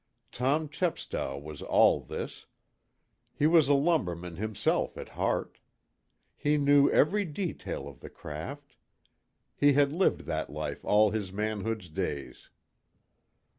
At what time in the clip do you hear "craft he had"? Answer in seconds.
8.09-9.93